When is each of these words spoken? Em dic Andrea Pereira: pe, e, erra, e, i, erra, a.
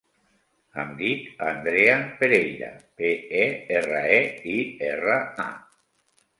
Em 0.83 0.95
dic 1.01 1.27
Andrea 1.49 1.99
Pereira: 2.23 2.71
pe, 3.03 3.13
e, 3.45 3.47
erra, 3.83 4.03
e, 4.17 4.19
i, 4.57 4.59
erra, 4.93 5.23
a. 5.49 5.51